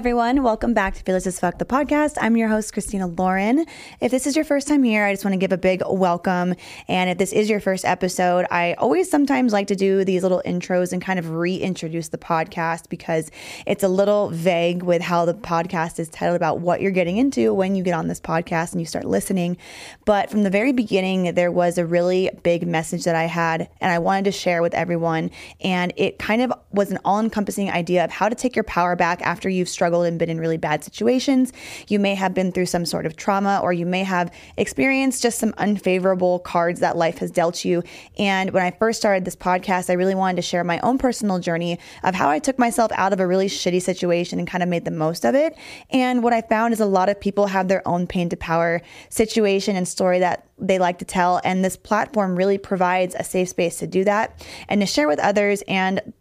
[0.00, 2.16] Everyone, welcome back to Fearless as Fuck, the podcast.
[2.18, 3.66] I'm your host, Christina Lauren.
[4.00, 6.54] If this is your first time here, I just want to give a big welcome.
[6.88, 10.40] And if this is your first episode, I always sometimes like to do these little
[10.46, 13.30] intros and kind of reintroduce the podcast because
[13.66, 17.52] it's a little vague with how the podcast is titled about what you're getting into
[17.52, 19.58] when you get on this podcast and you start listening.
[20.06, 23.92] But from the very beginning, there was a really big message that I had and
[23.92, 25.30] I wanted to share with everyone.
[25.60, 28.96] And it kind of was an all encompassing idea of how to take your power
[28.96, 31.52] back after you've struggled and been in really bad situations.
[31.88, 35.38] You may have been through some sort of trauma, or you may have experienced just
[35.38, 37.82] some unfavorable cards that life has dealt you.
[38.18, 41.38] And when I first started this podcast, I really wanted to share my own personal
[41.38, 44.68] journey of how I took myself out of a really shitty situation and kind of
[44.68, 45.56] made the most of it.
[45.90, 48.82] And what I found is a lot of people have their own pain to power
[49.08, 51.40] situation and story that they like to tell.
[51.44, 55.18] And this platform really provides a safe space to do that and to share with
[55.18, 55.62] others.
[55.66, 56.12] And,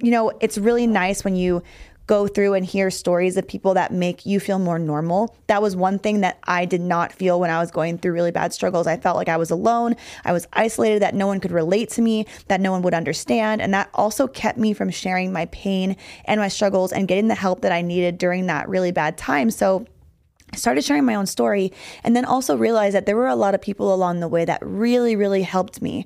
[0.00, 1.62] you know, it's really nice when you
[2.06, 5.36] go through and hear stories of people that make you feel more normal.
[5.46, 8.30] That was one thing that I did not feel when I was going through really
[8.30, 8.86] bad struggles.
[8.86, 12.02] I felt like I was alone, I was isolated, that no one could relate to
[12.02, 13.62] me, that no one would understand.
[13.62, 17.34] And that also kept me from sharing my pain and my struggles and getting the
[17.34, 19.50] help that I needed during that really bad time.
[19.50, 19.86] So,
[20.54, 21.72] Started sharing my own story
[22.04, 24.58] and then also realized that there were a lot of people along the way that
[24.62, 26.04] really, really helped me.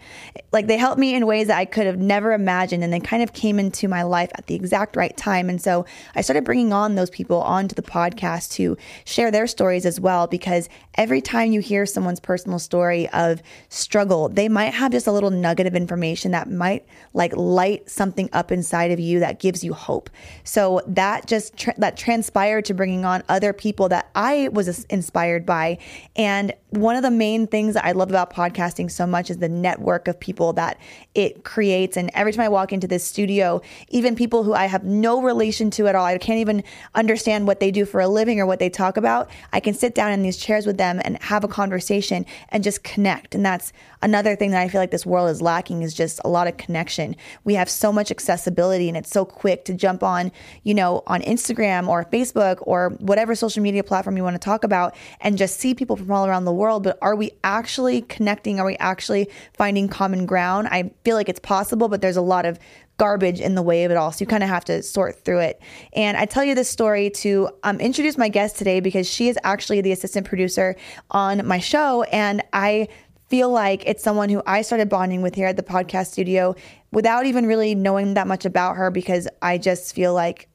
[0.52, 3.24] Like they helped me in ways that I could have never imagined and they kind
[3.24, 5.50] of came into my life at the exact right time.
[5.50, 9.84] And so I started bringing on those people onto the podcast to share their stories
[9.84, 14.92] as well because every time you hear someone's personal story of struggle, they might have
[14.92, 19.18] just a little nugget of information that might like light something up inside of you
[19.20, 20.08] that gives you hope.
[20.44, 24.84] So that just tra- that transpired to bringing on other people that I I was
[24.84, 25.78] inspired by.
[26.14, 29.48] And one of the main things that I love about podcasting so much is the
[29.48, 30.78] network of people that
[31.14, 31.96] it creates.
[31.96, 35.70] And every time I walk into this studio, even people who I have no relation
[35.72, 36.62] to at all, I can't even
[36.94, 39.94] understand what they do for a living or what they talk about, I can sit
[39.94, 43.34] down in these chairs with them and have a conversation and just connect.
[43.34, 46.28] And that's another thing that I feel like this world is lacking is just a
[46.28, 47.16] lot of connection.
[47.44, 50.30] We have so much accessibility and it's so quick to jump on,
[50.62, 54.64] you know, on Instagram or Facebook or whatever social media platform you want to talk
[54.64, 56.65] about and just see people from all around the world.
[56.80, 58.60] But are we actually connecting?
[58.60, 60.68] Are we actually finding common ground?
[60.68, 62.58] I feel like it's possible, but there's a lot of
[62.98, 64.10] garbage in the way of it all.
[64.12, 65.60] So you kind of have to sort through it.
[65.92, 69.38] And I tell you this story to um, introduce my guest today because she is
[69.44, 70.76] actually the assistant producer
[71.10, 72.04] on my show.
[72.04, 72.88] And I
[73.28, 76.54] feel like it's someone who I started bonding with here at the podcast studio
[76.92, 80.48] without even really knowing that much about her because I just feel like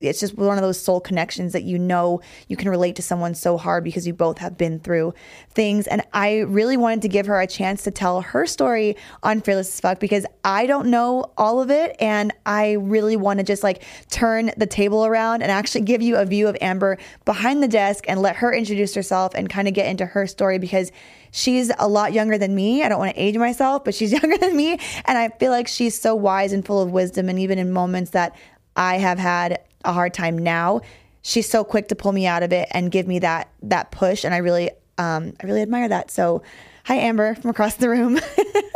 [0.00, 3.34] it's just one of those soul connections that you know you can relate to someone
[3.34, 5.12] so hard because you both have been through
[5.50, 5.88] things.
[5.88, 9.74] And I really wanted to give her a chance to tell her story on Fearless
[9.74, 11.96] as Fuck because I don't know all of it.
[11.98, 16.16] And I really want to just like turn the table around and actually give you
[16.16, 19.74] a view of Amber behind the desk and let her introduce herself and kind of
[19.74, 20.92] get into her story because
[21.32, 22.84] she's a lot younger than me.
[22.84, 24.78] I don't want to age myself, but she's younger than me.
[25.06, 27.28] And I feel like she's so wise and full of wisdom.
[27.28, 28.36] And even in moments that
[28.78, 30.80] I have had a hard time now,
[31.22, 34.24] she's so quick to pull me out of it and give me that that push.
[34.24, 36.10] And I really, um, I really admire that.
[36.10, 36.42] So,
[36.84, 38.20] hi, Amber, from across the room.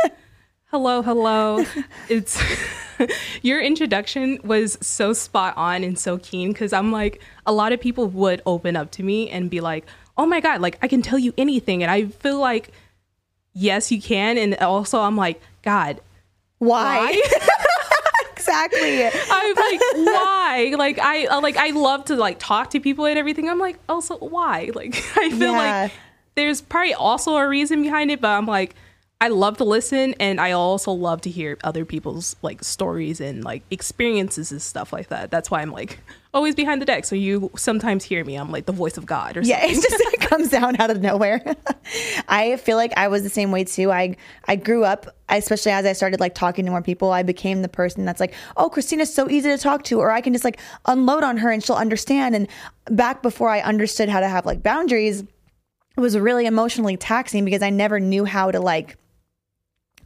[0.65, 1.65] hello, hello.
[2.09, 2.37] it's
[3.41, 7.79] your introduction was so spot on and so keen because I'm like, a lot of
[7.79, 9.85] people would open up to me and be like,
[10.17, 12.71] oh my god, like I can tell you anything, and I feel like
[13.53, 16.01] yes, you can, and also I'm like, God,
[16.59, 16.97] why?
[16.97, 17.47] why?
[18.53, 19.05] exactly.
[19.31, 20.73] I'm like, why?
[20.77, 23.49] Like I uh, like I love to like talk to people and everything.
[23.49, 24.71] I'm like, also why?
[24.73, 25.81] Like I feel yeah.
[25.83, 25.91] like
[26.35, 28.75] there's probably also a reason behind it, but I'm like,
[29.21, 33.43] I love to listen and I also love to hear other people's like stories and
[33.43, 35.31] like experiences and stuff like that.
[35.31, 35.99] That's why I'm like
[36.33, 37.05] always behind the deck.
[37.05, 38.35] So you sometimes hear me.
[38.35, 39.49] I'm like the voice of God or something.
[39.49, 41.43] Yeah, it just it comes down out of nowhere.
[42.27, 43.91] I feel like I was the same way too.
[43.91, 44.15] I
[44.45, 47.69] I grew up, especially as I started like talking to more people, I became the
[47.69, 50.59] person that's like, oh, Christina's so easy to talk to, or I can just like
[50.85, 52.35] unload on her and she'll understand.
[52.35, 52.47] And
[52.85, 57.61] back before I understood how to have like boundaries, it was really emotionally taxing because
[57.61, 58.97] I never knew how to like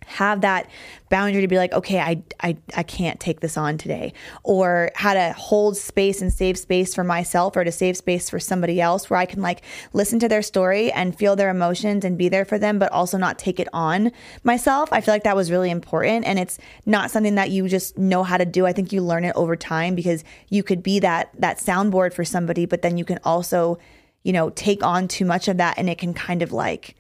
[0.08, 0.70] have that
[1.10, 4.14] boundary to be like, okay, I, I, I can't take this on today,
[4.44, 8.40] or how to hold space and save space for myself or to save space for
[8.40, 9.62] somebody else where I can like
[9.94, 13.18] listen to their story and feel their emotions and be there for them, but also
[13.18, 14.12] not take it on
[14.44, 14.92] myself.
[14.92, 16.26] I feel like that was really important.
[16.26, 18.66] And it's not something that you just know how to do.
[18.66, 22.26] I think you learn it over time because you could be that, that soundboard for
[22.26, 23.78] somebody, but then you can also,
[24.24, 26.96] you know, take on too much of that and it can kind of like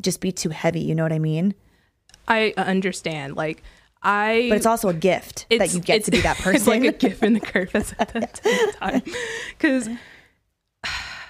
[0.00, 0.80] just be too heavy.
[0.80, 1.54] You know what I mean?
[2.28, 3.36] I understand.
[3.36, 3.62] Like,
[4.02, 6.54] I but it's also a gift that you get to be that person.
[6.56, 9.02] It's like a gift and a curse at the time.
[9.50, 9.88] Because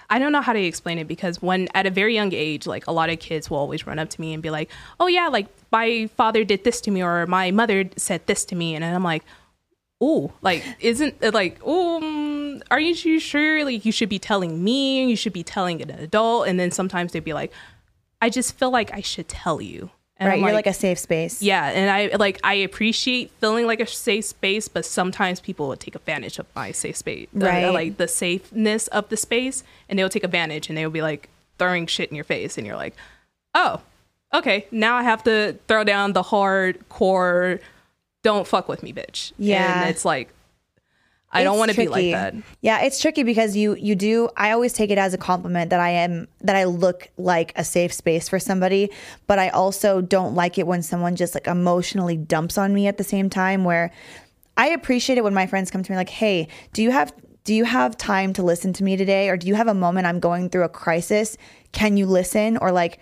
[0.09, 2.87] I don't know how to explain it because when at a very young age, like
[2.87, 5.29] a lot of kids will always run up to me and be like, "Oh yeah,
[5.29, 8.85] like my father did this to me or my mother said this to me," and
[8.85, 9.25] I'm like,
[10.01, 13.65] "Oh, like isn't uh, like oh, are you sure?
[13.65, 17.13] Like you should be telling me, you should be telling an adult." And then sometimes
[17.13, 17.53] they'd be like,
[18.21, 19.91] "I just feel like I should tell you."
[20.23, 21.43] And right, I'm you're like, like, a safe space.
[21.43, 25.81] Yeah, and I like I appreciate feeling like a safe space, but sometimes people would
[25.81, 27.65] take advantage of my safe space, right?
[27.65, 31.29] Uh, like the safeness of the space, and they'll take advantage, and they'll be like
[31.59, 32.95] throwing shit in your face, and you're like,
[33.57, 33.81] oh,
[34.33, 37.59] okay, now I have to throw down the hardcore,
[38.23, 39.33] don't fuck with me, bitch.
[39.39, 40.33] Yeah, and it's like,
[41.33, 42.35] I don't want to be like that.
[42.61, 45.81] Yeah, it's tricky because you you do I always take it as a compliment that
[45.81, 48.91] I am that I look like a safe space for somebody,
[49.27, 52.99] but I also don't like it when someone just like emotionally dumps on me at
[52.99, 53.91] the same time where
[54.57, 57.13] I appreciate it when my friends come to me like, "Hey, do you have
[57.45, 60.07] do you have time to listen to me today or do you have a moment
[60.07, 61.37] I'm going through a crisis?
[61.73, 62.99] Can you listen?" or like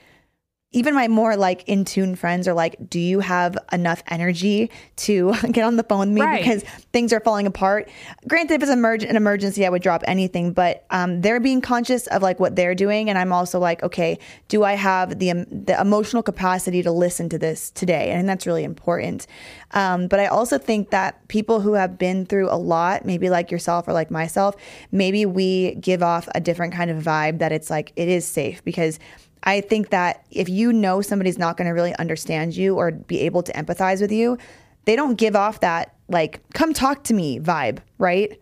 [0.72, 5.34] even my more like in tune friends are like, do you have enough energy to
[5.50, 6.42] get on the phone with me right.
[6.42, 6.62] because
[6.92, 7.88] things are falling apart?
[8.28, 12.06] Granted, if it's emerg- an emergency, I would drop anything, but um, they're being conscious
[12.08, 15.46] of like what they're doing, and I'm also like, okay, do I have the um,
[15.50, 18.10] the emotional capacity to listen to this today?
[18.10, 19.26] And that's really important.
[19.72, 23.50] Um, but I also think that people who have been through a lot, maybe like
[23.50, 24.54] yourself or like myself,
[24.92, 28.62] maybe we give off a different kind of vibe that it's like it is safe
[28.62, 29.00] because
[29.42, 33.20] I think that if you know somebody's not going to really understand you or be
[33.20, 34.38] able to empathize with you,
[34.84, 38.40] they don't give off that like come talk to me vibe, right?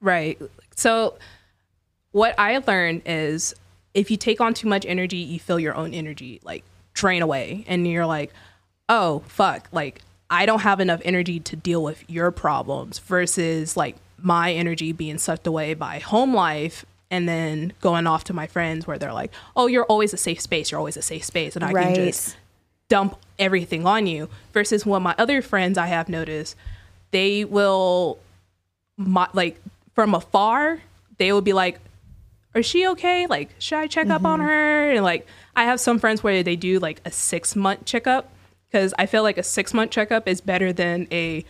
[0.00, 0.40] Right.
[0.76, 1.18] So
[2.12, 3.54] what I learned is
[3.94, 7.64] if you take on too much energy, you feel your own energy like drain away
[7.66, 8.32] and you're like,
[8.88, 13.96] "Oh, fuck, like I don't have enough energy to deal with your problems versus like
[14.18, 18.86] my energy being sucked away by home life and then going off to my friends
[18.86, 20.70] where they're like, "Oh, you're always a safe space.
[20.70, 21.94] You're always a safe space," and I right.
[21.94, 22.36] can just
[22.88, 24.28] dump everything on you.
[24.52, 26.56] Versus what my other friends I have noticed,
[27.10, 28.18] they will,
[28.96, 29.60] my, like
[29.94, 30.80] from afar,
[31.18, 31.80] they will be like,
[32.54, 33.26] "Is she okay?
[33.26, 34.12] Like, should I check mm-hmm.
[34.12, 34.48] up on mm-hmm.
[34.48, 35.26] her?" And like,
[35.56, 38.30] I have some friends where they do like a six month checkup
[38.70, 41.44] because I feel like a six month checkup is better than a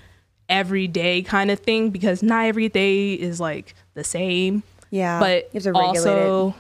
[0.49, 4.63] everyday kind of thing because not every day is like the same.
[4.91, 5.21] Yeah.
[5.21, 6.55] But also,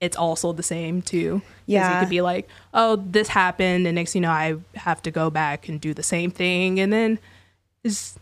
[0.00, 1.42] it's also the same too.
[1.66, 1.94] Yeah.
[1.94, 3.86] You could be like, oh, this happened.
[3.86, 6.80] And next, you know, I have to go back and do the same thing.
[6.80, 7.18] And then
[7.84, 8.18] it's,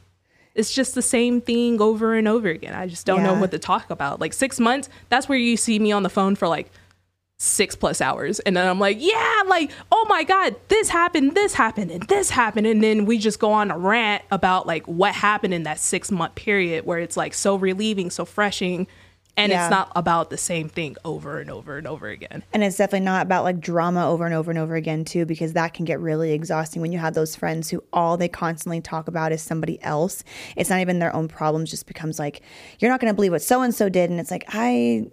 [0.54, 2.74] it's just the same thing over and over again.
[2.74, 3.34] I just don't yeah.
[3.34, 4.20] know what to talk about.
[4.20, 6.70] Like six months, that's where you see me on the phone for like
[7.38, 8.40] six plus hours.
[8.40, 12.30] And then I'm like, yeah, like, oh my God, this happened, this happened, and this
[12.30, 12.66] happened.
[12.66, 16.10] And then we just go on a rant about like what happened in that six
[16.10, 18.86] month period where it's like so relieving, so freshing
[19.36, 19.66] and yeah.
[19.66, 22.42] it's not about the same thing over and over and over again.
[22.52, 25.52] And it's definitely not about like drama over and over and over again too because
[25.52, 29.08] that can get really exhausting when you have those friends who all they constantly talk
[29.08, 30.24] about is somebody else.
[30.56, 32.40] It's not even their own problems just becomes like
[32.78, 35.06] you're not going to believe what so and so did and it's like I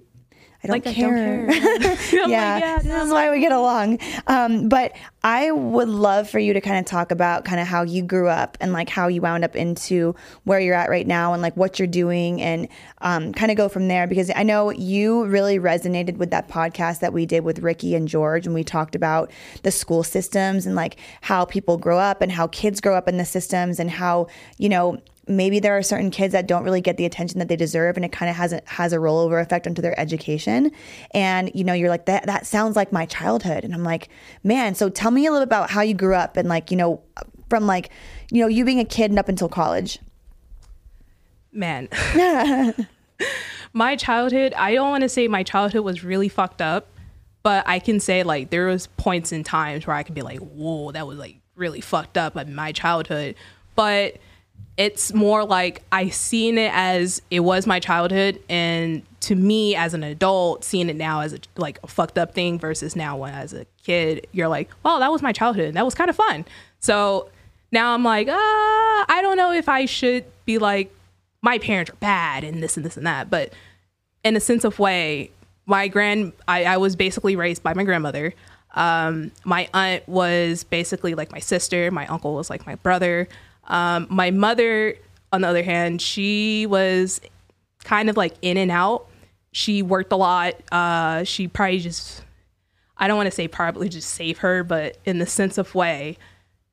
[0.64, 1.46] I don't like, care.
[1.50, 1.98] I don't care.
[2.30, 4.00] yeah, like, yeah, this is why we get along.
[4.28, 7.84] Um, but I would love for you to kind of talk about kind of how
[7.84, 10.16] you grew up and like how you wound up into
[10.46, 12.70] where you're at right now and like what you're doing and
[13.02, 17.02] um, kind of go from there because I know you really resonated with that podcast
[17.02, 19.32] that we did with Ricky and George and we talked about
[19.64, 23.18] the school systems and like how people grow up and how kids grow up in
[23.18, 24.28] the systems and how
[24.58, 27.56] you know maybe there are certain kids that don't really get the attention that they
[27.56, 30.72] deserve and it kind of has a has a rollover effect onto their education.
[31.12, 33.64] And you know you're like that that sounds like my childhood.
[33.64, 34.10] And i'm like
[34.44, 36.78] man so tell me a little bit about how you grew up and like you
[36.78, 37.02] know
[37.50, 37.90] from like
[38.32, 40.00] you know you being a kid and up until college.
[41.52, 41.88] Man.
[43.74, 46.90] My childhood i don't want to say my childhood was really fucked up
[47.42, 50.38] but i can say like there was points in times where i could be like
[50.40, 53.36] whoa that was like really fucked up in my childhood.
[53.76, 54.18] But
[54.78, 59.94] it's more like I seen it as it was my childhood, and to me as
[59.94, 63.34] an adult, seeing it now as a, like a fucked up thing versus now when
[63.34, 66.16] as a kid, you're like, well, that was my childhood, and that was kind of
[66.16, 66.46] fun.
[66.80, 67.30] So
[67.72, 70.94] now I'm like, ah, I don't know if I should be like,
[71.42, 73.54] my parents are bad and this and this and that, but
[74.24, 75.32] in a sense of way,
[75.66, 78.34] my grand, I, I was basically raised by my grandmother.
[78.76, 81.92] Um, my aunt was basically like my sister.
[81.92, 83.28] My uncle was like my brother.
[83.68, 84.96] Um, my mother,
[85.32, 87.22] on the other hand, she was
[87.84, 89.08] kind of like in and out.
[89.52, 90.56] She worked a lot.
[90.72, 92.24] Uh, she probably just,
[92.98, 96.18] I don't want to say probably just save her, but in the sense of way,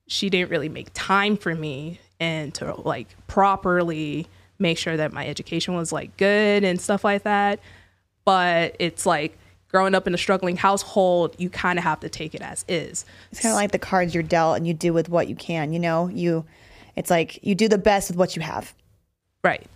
[0.07, 4.27] she didn't really make time for me and to like properly
[4.59, 7.61] make sure that my education was like good and stuff like that.
[8.25, 12.35] But it's like growing up in a struggling household, you kind of have to take
[12.35, 13.05] it as is.
[13.31, 15.73] It's kind of like the cards you're dealt and you do with what you can,
[15.73, 16.09] you know?
[16.09, 16.45] You
[16.97, 18.75] it's like you do the best with what you have.
[19.43, 19.67] Right.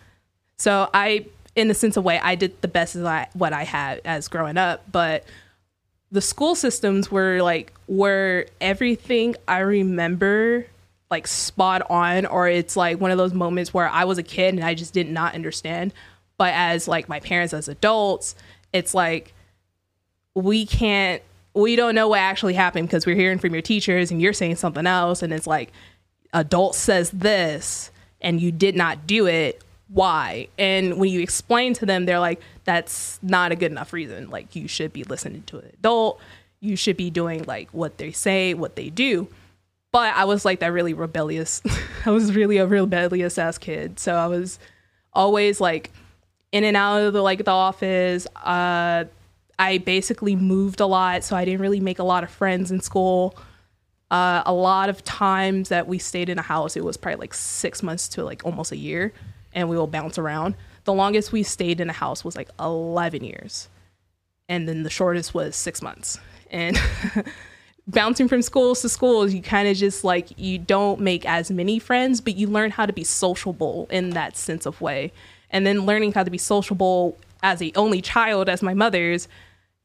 [0.56, 4.00] So I in a sense of way I did the best as what I had
[4.04, 5.25] as growing up, but
[6.11, 10.66] the school systems were like where everything I remember
[11.11, 14.54] like spot on or it's like one of those moments where I was a kid
[14.54, 15.92] and I just did not understand.
[16.38, 18.35] But as like my parents as adults,
[18.73, 19.33] it's like
[20.35, 21.23] we can't
[21.54, 24.56] we don't know what actually happened because we're hearing from your teachers and you're saying
[24.56, 25.73] something else and it's like
[26.35, 30.49] adult says this and you did not do it why?
[30.59, 34.31] And when you explain to them they're like that's not a good enough reason.
[34.31, 36.21] Like you should be listening to an adult.
[36.61, 39.29] You should be doing like what they say what they do.
[39.93, 41.62] But i was like that really rebellious
[42.05, 43.99] i was really a rebellious ass kid.
[44.00, 44.59] So i was
[45.12, 45.93] always like
[46.50, 48.26] in and out of the like the office.
[48.37, 49.05] Uh
[49.57, 52.81] I basically moved a lot, so I didn't really make a lot of friends in
[52.81, 53.37] school.
[54.14, 57.35] Uh, a lot of times that we stayed in a house, it was probably like
[57.35, 59.12] six months to like almost a year,
[59.52, 60.54] and we will bounce around.
[60.85, 63.68] The longest we stayed in a house was like 11 years,
[64.49, 66.21] and then the shortest was six months.
[66.52, 66.80] And
[67.88, 71.80] bouncing from schools to schools, you kind of just like you don't make as many
[71.80, 75.12] friends, but you learn how to be sociable in that sense of way.
[75.50, 79.26] And then learning how to be sociable as the only child, as my mother's,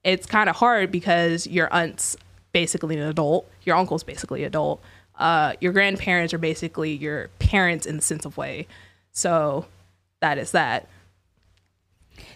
[0.04, 2.16] it's kind of hard because your aunt's
[2.52, 4.82] basically an adult, your uncle's basically adult,
[5.18, 8.68] uh, your grandparents are basically your parents in the sense of way.
[9.12, 9.66] So
[10.22, 10.88] that is that.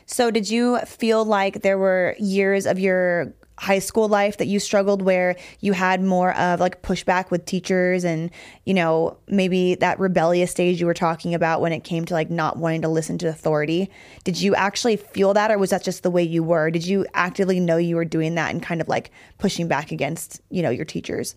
[0.05, 4.59] So, did you feel like there were years of your high school life that you
[4.59, 8.29] struggled where you had more of like pushback with teachers and
[8.65, 12.29] you know maybe that rebellious stage you were talking about when it came to like
[12.29, 13.89] not wanting to listen to authority
[14.25, 17.05] did you actually feel that or was that just the way you were did you
[17.13, 20.69] actively know you were doing that and kind of like pushing back against you know
[20.69, 21.35] your teachers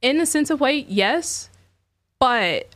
[0.00, 1.50] in a sense of way yes
[2.20, 2.68] but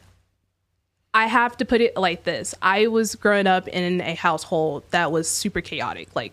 [1.15, 2.55] I have to put it like this.
[2.63, 6.09] I was growing up in a household that was super chaotic.
[6.17, 6.33] Like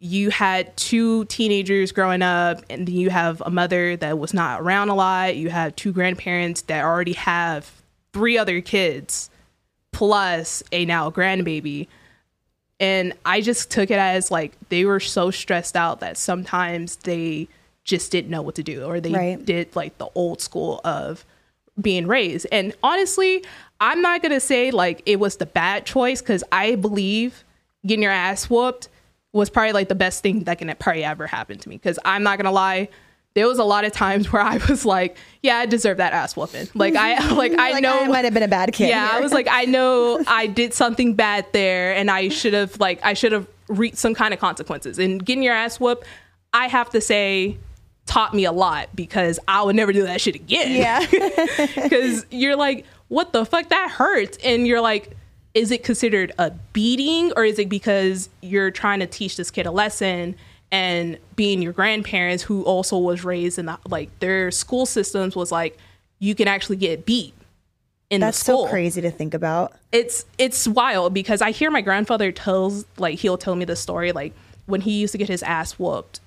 [0.00, 4.62] you had two teenagers growing up and then you have a mother that was not
[4.62, 5.36] around a lot.
[5.36, 7.70] You have two grandparents that already have
[8.14, 9.28] three other kids
[9.92, 11.86] plus a now grandbaby.
[12.80, 17.46] And i just took it as like they were so stressed out that sometimes they
[17.84, 19.44] just didn't know what to do or they right.
[19.44, 21.26] did like the old school of
[21.78, 22.46] being raised.
[22.50, 23.44] And honestly
[23.80, 27.44] i'm not gonna say like it was the bad choice because i believe
[27.84, 28.88] getting your ass whooped
[29.32, 31.76] was probably like the best thing that can probably ever happen to me.
[31.76, 32.88] Because I'm not gonna lie,
[33.34, 36.36] there was a lot of times where I was like, yeah, I deserve that ass
[36.36, 36.68] whooping.
[36.74, 38.88] Like I like I like, know I might have been a bad kid.
[38.88, 39.18] Yeah, here.
[39.18, 43.00] I was like, I know I did something bad there, and I should have like
[43.02, 44.98] I should have reaped some kind of consequences.
[44.98, 46.04] And getting your ass whooped,
[46.52, 47.58] I have to say,
[48.06, 50.72] taught me a lot because I would never do that shit again.
[50.72, 51.06] Yeah,
[51.76, 55.16] because you're like, what the fuck, that hurts, and you're like
[55.54, 59.66] is it considered a beating or is it because you're trying to teach this kid
[59.66, 60.36] a lesson
[60.72, 65.50] and being your grandparents who also was raised in the like their school systems was
[65.50, 65.76] like
[66.18, 67.34] you can actually get beat
[68.10, 68.62] in That's the school.
[68.62, 69.72] That's so crazy to think about.
[69.92, 74.12] It's it's wild because I hear my grandfather tells like he'll tell me the story
[74.12, 74.32] like
[74.66, 76.20] when he used to get his ass whooped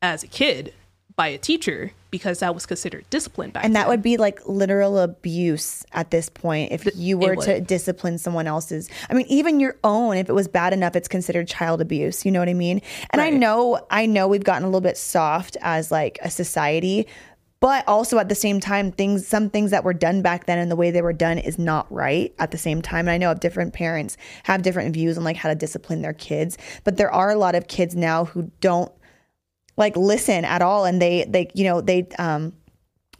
[0.00, 0.72] as a kid
[1.20, 3.68] by a teacher because that was considered discipline back then.
[3.68, 3.88] and that then.
[3.90, 8.88] would be like literal abuse at this point if you were to discipline someone else's
[9.10, 12.32] i mean even your own if it was bad enough it's considered child abuse you
[12.32, 13.34] know what i mean and right.
[13.34, 17.06] i know i know we've gotten a little bit soft as like a society
[17.60, 20.70] but also at the same time things some things that were done back then and
[20.70, 23.30] the way they were done is not right at the same time and i know
[23.30, 27.12] of different parents have different views on like how to discipline their kids but there
[27.12, 28.90] are a lot of kids now who don't
[29.80, 32.52] like listen at all and they they you know they um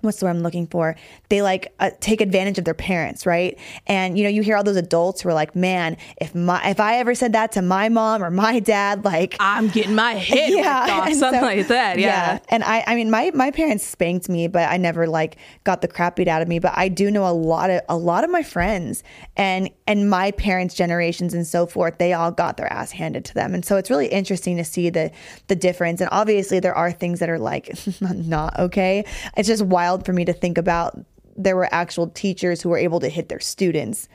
[0.03, 0.97] what's the word I'm looking for?
[1.29, 3.59] They like uh, take advantage of their parents, right?
[3.87, 6.81] And you know, you hear all those adults who are like, "Man, if my if
[6.81, 10.51] I ever said that to my mom or my dad, like I'm getting my head
[10.51, 12.35] yeah, off, something so, like that." Yeah.
[12.35, 12.39] yeah.
[12.49, 15.89] And I I mean, my my parents spanked me, but I never like got the
[15.89, 16.59] crap beat out of me.
[16.59, 19.03] But I do know a lot of a lot of my friends
[19.37, 21.99] and and my parents' generations and so forth.
[21.99, 24.91] They all got their ass handed to them, and so it's really interesting to see
[24.91, 25.11] the
[25.49, 26.01] the difference.
[26.01, 29.05] And obviously, there are things that are like not okay.
[29.37, 30.97] It's just wild wild for me to think about
[31.37, 34.09] there were actual teachers who were able to hit their students.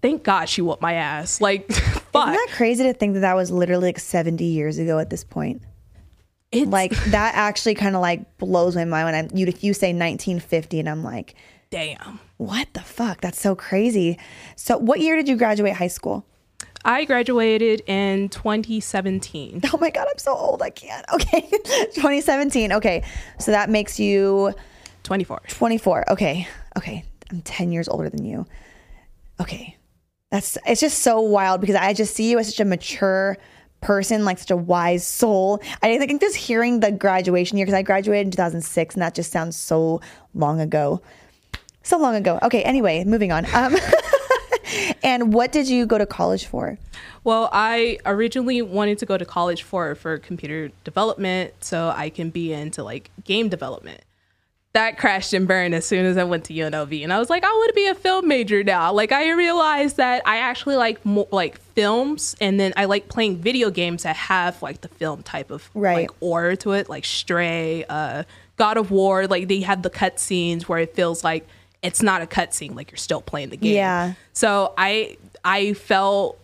[0.00, 1.40] thank God she whooped my ass.
[1.46, 2.28] Like, fuck.
[2.28, 5.24] Isn't that crazy to think that that was literally like 70 years ago at this
[5.24, 5.62] point?
[6.52, 9.74] It's, like that actually kind of like blows my mind when I'm you if you
[9.74, 11.34] say 1950 and I'm like,
[11.70, 13.20] damn, what the fuck?
[13.20, 14.18] That's so crazy.
[14.54, 16.24] So, what year did you graduate high school?
[16.86, 19.62] I graduated in 2017.
[19.74, 20.62] Oh my God, I'm so old.
[20.62, 21.04] I can't.
[21.16, 21.40] Okay.
[21.40, 22.72] 2017.
[22.74, 23.02] Okay.
[23.40, 24.54] So that makes you
[25.02, 25.42] 24.
[25.48, 26.12] 24.
[26.12, 26.46] Okay.
[26.76, 27.04] Okay.
[27.30, 28.46] I'm 10 years older than you.
[29.40, 29.76] Okay.
[30.30, 33.36] That's, it's just so wild because I just see you as such a mature
[33.80, 35.60] person, like such a wise soul.
[35.82, 39.32] I think just hearing the graduation year, because I graduated in 2006 and that just
[39.32, 40.00] sounds so
[40.34, 41.02] long ago.
[41.82, 42.38] So long ago.
[42.42, 42.62] Okay.
[42.62, 43.46] Anyway, moving on.
[43.54, 43.76] Um,
[45.02, 46.78] and what did you go to college for?
[47.24, 52.30] Well, I originally wanted to go to college for for computer development so I can
[52.30, 54.02] be into like game development.
[54.74, 57.44] That crashed and burned as soon as I went to UNLV, and I was like,
[57.44, 58.92] I want to be a film major now.
[58.92, 63.38] Like, I realized that I actually like more, like films, and then I like playing
[63.38, 65.94] video games that have like the film type of right.
[65.94, 68.24] like aura to it, like Stray, uh,
[68.56, 69.26] God of War.
[69.26, 71.48] Like they have the cutscenes where it feels like
[71.82, 73.74] it's not a cutscene like you're still playing the game.
[73.74, 74.14] Yeah.
[74.32, 76.38] So I I felt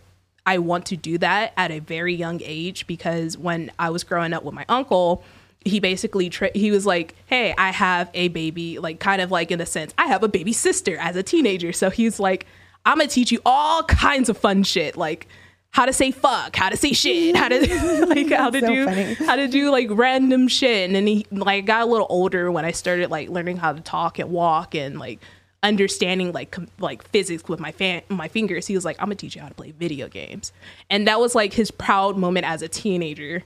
[0.45, 4.33] I want to do that at a very young age because when I was growing
[4.33, 5.23] up with my uncle,
[5.65, 9.51] he basically tra- he was like, "Hey, I have a baby," like kind of like
[9.51, 11.71] in a sense, I have a baby sister as a teenager.
[11.71, 12.45] So he's like,
[12.85, 15.27] "I'm gonna teach you all kinds of fun shit, like."
[15.73, 18.85] How to say fuck, how to say shit, how to like how to so do
[18.85, 19.13] funny.
[19.15, 20.85] how to do like random shit.
[20.85, 23.81] And then he like got a little older when I started like learning how to
[23.81, 25.19] talk and walk and like
[25.63, 28.67] understanding like com- like physics with my fan my fingers.
[28.67, 30.51] He was like, "I'm gonna teach you how to play video games,"
[30.91, 33.41] and that was like his proud moment as a teenager,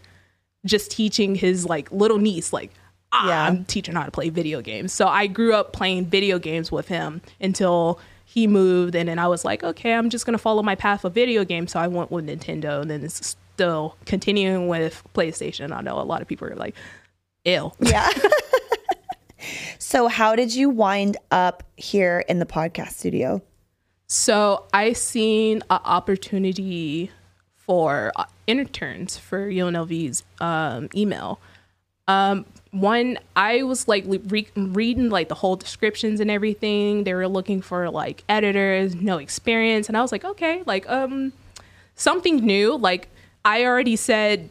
[0.65, 2.71] just teaching his like little niece like.
[3.13, 3.43] Ah, yeah.
[3.45, 4.91] I'm teaching how to play video games.
[4.91, 9.27] So I grew up playing video games with him until he moved and then I
[9.27, 11.71] was like, okay, I'm just gonna follow my path of video games.
[11.71, 15.71] So I went with Nintendo and then it's still continuing with PlayStation.
[15.71, 16.75] I know a lot of people are like,
[17.45, 17.73] ill.
[17.79, 18.09] Yeah.
[19.79, 23.41] so how did you wind up here in the podcast studio?
[24.07, 27.09] So I seen an opportunity
[27.55, 31.39] for uh, interns for UNLV's um, email.
[32.09, 32.45] Um,
[32.81, 37.03] one i was like re- reading like the whole descriptions and everything.
[37.03, 39.87] They were looking for like editors no experience.
[39.87, 41.33] And i was like okay like um
[41.95, 42.77] something new.
[42.77, 43.09] Like
[43.45, 44.49] i already said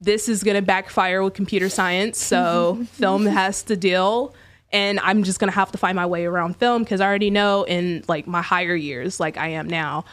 [0.00, 4.34] this is going to backfire with computer science so film has to deal.
[4.72, 7.30] And i'm just going to have to find my way around film because i already
[7.30, 10.04] know in like my higher years like i am now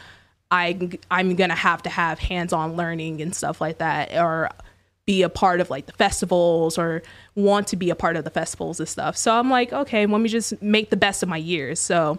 [0.50, 4.50] I, i'm going to have to have hands-on learning and stuff like that or
[5.06, 7.02] be a part of like the festivals or
[7.34, 9.16] want to be a part of the festivals and stuff.
[9.16, 11.78] So I'm like, okay, let me just make the best of my years.
[11.78, 12.18] So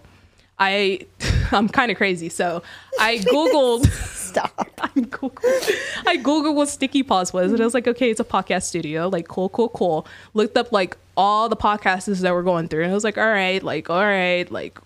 [0.59, 1.05] I
[1.51, 2.29] I'm kind of crazy.
[2.29, 2.61] So
[2.99, 4.69] I googled stop.
[4.81, 5.69] I googled
[6.05, 9.07] I googled what Sticky Paws was and I was like, okay, it's a podcast studio.
[9.07, 10.07] Like cool, cool, cool.
[10.33, 13.27] Looked up like all the podcasts that we're going through and I was like, all
[13.27, 14.79] right, like all right, like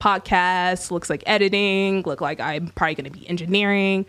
[0.00, 4.06] podcast looks like editing, look like I'm probably going to be engineering.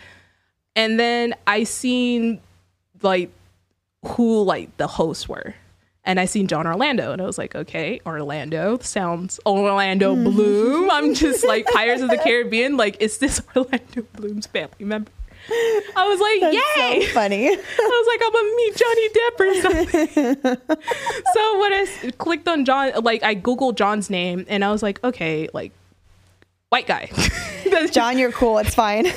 [0.74, 2.40] And then I seen
[3.04, 3.32] like
[4.04, 5.56] who like the hosts were.
[6.04, 10.24] And I seen John Orlando and I was like, okay, Orlando sounds Orlando mm.
[10.24, 10.90] Bloom.
[10.90, 12.76] I'm just like Pirates of the Caribbean.
[12.76, 15.12] Like, is this Orlando Bloom's family member?
[15.96, 17.08] I was like, That's yay!
[17.08, 17.48] So funny.
[17.50, 20.62] I was like, I'm gonna meet Johnny Depp or something.
[21.34, 25.04] so when I clicked on John, like I googled John's name and I was like,
[25.04, 25.72] okay, like
[26.70, 27.10] white guy.
[27.92, 28.58] John, you're cool.
[28.60, 29.08] It's fine.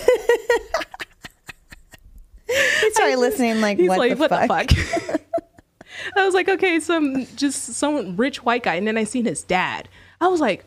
[2.46, 4.68] He started listening like, He's what, like, the, what fuck?
[4.68, 5.20] the fuck?
[6.16, 9.42] I was like, okay, some just some rich white guy, and then I seen his
[9.42, 9.88] dad.
[10.20, 10.64] I was like,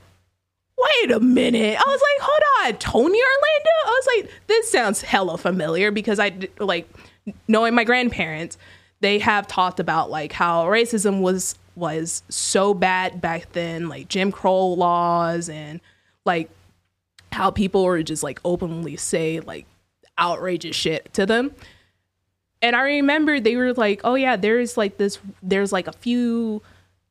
[0.78, 1.78] wait a minute.
[1.78, 3.70] I was like, hold on, Tony Orlando.
[3.86, 6.90] I was like, this sounds hella familiar because I like
[7.48, 8.58] knowing my grandparents.
[9.00, 14.32] They have talked about like how racism was was so bad back then, like Jim
[14.32, 15.80] Crow laws and
[16.26, 16.50] like
[17.32, 19.66] how people were just like openly say like
[20.20, 21.54] outrageous shit to them
[22.62, 25.20] and I remember they were like, "Oh yeah, there's like this.
[25.44, 26.64] There's like a few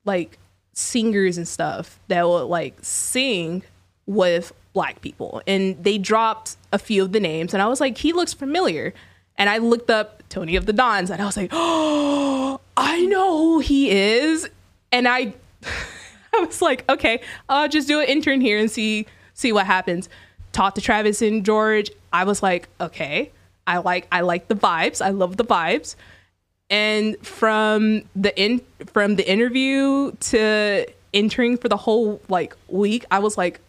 [0.05, 0.39] like
[0.73, 3.63] singers and stuff that will like sing
[4.07, 5.43] with black people.
[5.47, 8.95] And they dropped a few of the names, and I was like, he looks familiar.
[9.39, 13.39] And I looked up Tony of the Dons, and I was like, oh, I know
[13.39, 14.49] who he is.
[14.93, 15.35] And I,
[16.35, 20.09] I was like, okay, I'll just do an intern here and see see what happens.
[20.57, 21.91] Talked to Travis and George.
[22.15, 23.31] I was like, okay,
[23.67, 25.05] I like I like the vibes.
[25.05, 25.97] I love the vibes.
[26.71, 33.19] And from the in from the interview to entering for the whole like week, I
[33.19, 33.61] was like,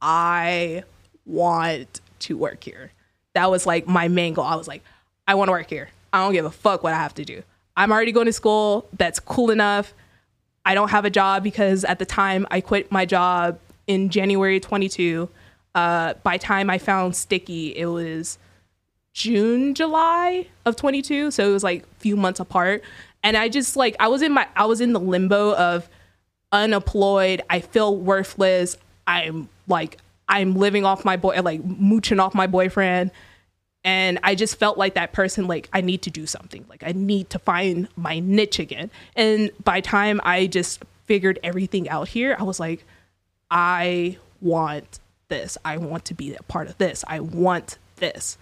[0.00, 0.82] I
[1.26, 2.90] want to work here.
[3.34, 4.44] That was like my main goal.
[4.44, 4.82] I was like,
[5.28, 5.90] I want to work here.
[6.12, 7.44] I don't give a fuck what I have to do.
[7.76, 8.88] I'm already going to school.
[8.98, 9.94] That's cool enough.
[10.64, 14.58] I don't have a job because at the time I quit my job in January
[14.58, 15.28] 22.
[15.74, 18.38] Uh, by time I found Sticky, it was
[19.12, 21.30] June, July of 22.
[21.30, 22.82] So it was like a few months apart.
[23.22, 25.88] And I just like I was in my I was in the limbo of
[26.50, 27.42] unemployed.
[27.48, 28.76] I feel worthless.
[29.06, 33.10] I'm like I'm living off my boy like mooching off my boyfriend
[33.84, 36.92] and i just felt like that person like i need to do something like i
[36.92, 42.36] need to find my niche again and by time i just figured everything out here
[42.38, 42.84] i was like
[43.50, 45.00] i want
[45.32, 48.36] this i want to be a part of this i want this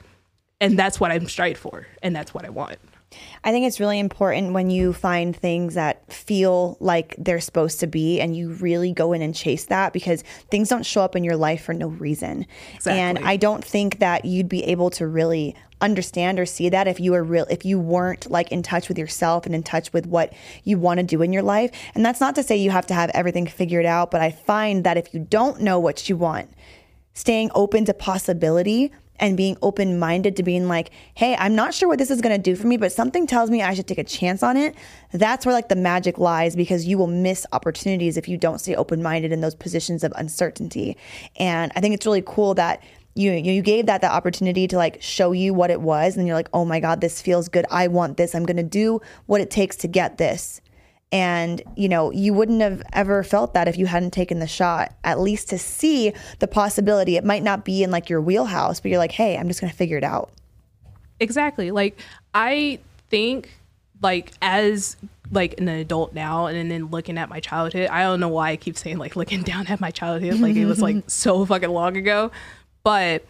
[0.60, 2.78] and that's what i'm strived for and that's what i want
[3.42, 7.86] I think it's really important when you find things that feel like they're supposed to
[7.86, 11.24] be and you really go in and chase that because things don't show up in
[11.24, 12.46] your life for no reason.
[12.74, 13.00] Exactly.
[13.00, 17.00] And I don't think that you'd be able to really understand or see that if
[17.00, 20.06] you were real if you weren't like in touch with yourself and in touch with
[20.06, 20.30] what
[20.62, 21.70] you want to do in your life.
[21.94, 24.84] And that's not to say you have to have everything figured out, but I find
[24.84, 26.50] that if you don't know what you want,
[27.14, 31.88] staying open to possibility and being open minded to being like, hey, I'm not sure
[31.88, 34.04] what this is to do for me, but something tells me I should take a
[34.04, 34.74] chance on it.
[35.12, 38.74] That's where like the magic lies because you will miss opportunities if you don't stay
[38.74, 40.96] open minded in those positions of uncertainty.
[41.36, 42.82] And I think it's really cool that
[43.14, 46.36] you you gave that the opportunity to like show you what it was and you're
[46.36, 49.40] like oh my god this feels good i want this i'm going to do what
[49.40, 50.60] it takes to get this
[51.12, 54.94] and, you know, you wouldn't have ever felt that if you hadn't taken the shot,
[55.02, 57.16] at least to see the possibility.
[57.16, 59.70] It might not be in like your wheelhouse, but you're like, hey, I'm just going
[59.70, 60.30] to figure it out.
[61.18, 61.72] Exactly.
[61.72, 61.98] Like,
[62.32, 63.50] I think,
[64.00, 64.96] like, as
[65.32, 68.56] like an adult now and then looking at my childhood i don't know why i
[68.56, 71.96] keep saying like looking down at my childhood like it was like so fucking long
[71.96, 72.30] ago
[72.82, 73.24] but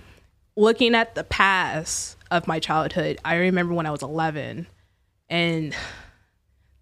[0.57, 4.67] looking at the past of my childhood i remember when i was 11
[5.29, 5.77] and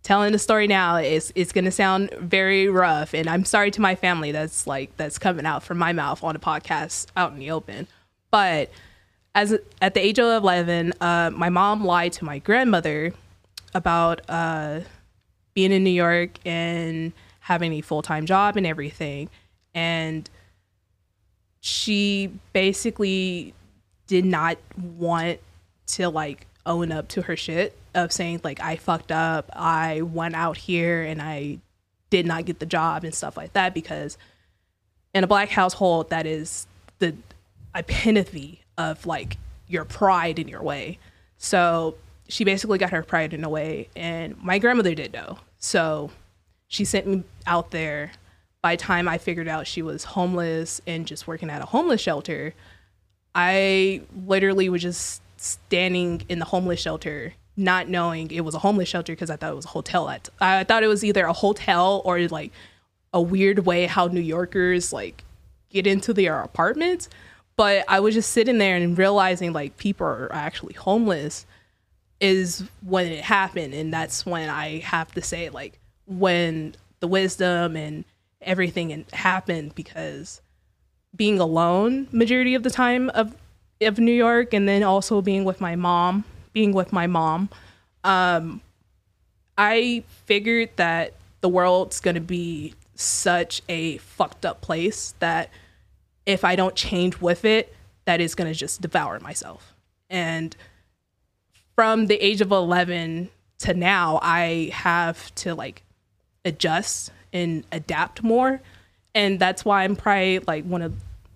[0.09, 3.83] telling the story now is it's going to sound very rough and i'm sorry to
[3.83, 7.39] my family that's like that's coming out from my mouth on a podcast out in
[7.39, 7.87] the open.
[8.31, 8.71] But
[9.35, 13.13] as at the age of 11 uh, my mom lied to my grandmother
[13.75, 14.81] about uh,
[15.53, 19.29] being in new york and having a full-time job and everything
[19.75, 20.31] and
[21.61, 23.53] she basically
[24.07, 24.57] did not
[24.97, 25.39] want
[25.87, 30.35] to like own up to her shit of saying like I fucked up, I went
[30.35, 31.59] out here and I
[32.11, 34.17] did not get the job and stuff like that because
[35.15, 36.67] in a black household that is
[36.99, 37.15] the
[37.75, 40.99] epitome of like your pride in your way.
[41.37, 41.97] So
[42.29, 45.39] she basically got her pride in a way and my grandmother did know.
[45.59, 46.11] So
[46.69, 48.13] she sent me out there.
[48.61, 52.01] By the time I figured out she was homeless and just working at a homeless
[52.01, 52.55] shelter,
[53.35, 58.89] I literally was just standing in the homeless shelter not knowing it was a homeless
[58.89, 60.09] shelter because I thought it was a hotel.
[60.09, 62.53] At I thought it was either a hotel or like
[63.13, 65.25] a weird way how New Yorkers like
[65.71, 67.09] get into their apartments.
[67.57, 71.45] But I was just sitting there and realizing like people are actually homeless
[72.21, 77.77] is when it happened, and that's when I have to say like when the wisdom
[77.77, 78.05] and
[78.41, 80.41] everything happened because
[81.15, 83.35] being alone majority of the time of
[83.81, 86.25] of New York and then also being with my mom
[86.59, 87.49] being with my mom,
[88.03, 88.61] um,
[89.57, 95.51] I figured that the world's going to be such a fucked up place that
[96.27, 97.73] if I don't change with it,
[98.07, 99.73] that is going to just devour myself.
[100.11, 100.57] And
[101.77, 105.85] from the age of 11 to now, I have to like
[106.45, 108.61] adjust and adapt more.
[109.15, 110.93] And that's why I'm probably like one of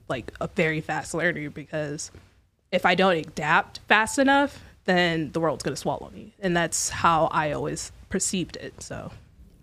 [0.09, 2.11] like a very fast learner because
[2.73, 6.35] if I don't adapt fast enough, then the world's going to swallow me.
[6.41, 8.83] And that's how I always perceived it.
[8.83, 9.13] So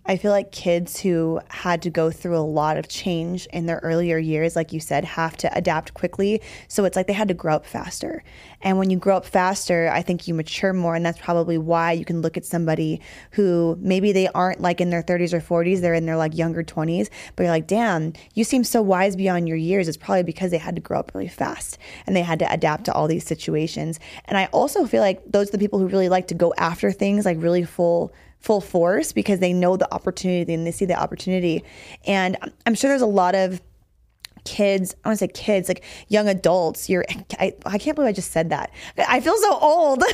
[0.10, 3.78] I feel like kids who had to go through a lot of change in their
[3.84, 6.42] earlier years, like you said, have to adapt quickly.
[6.68, 8.24] So it's like they had to grow up faster.
[8.62, 10.96] And when you grow up faster, I think you mature more.
[10.96, 13.02] And that's probably why you can look at somebody
[13.34, 16.64] who maybe they aren't like in their 30s or 40s, they're in their like younger
[16.64, 19.88] 20s, but you're like, damn, you seem so wise beyond your years.
[19.88, 22.86] It's probably because they had to grow up really fast and they had to adapt
[22.86, 24.00] to all these situations.
[24.26, 26.92] And I also feel like those are the people who really like to go after
[26.92, 31.00] things like really full full force because they know the opportunity and they see the
[31.00, 31.64] opportunity.
[32.06, 33.62] And I'm sure there's a lot of
[34.46, 37.04] kids i want to say kids like young adults you're
[37.38, 40.02] I, I can't believe i just said that i feel so old